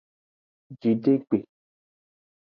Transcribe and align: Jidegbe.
Jidegbe. 0.81 1.37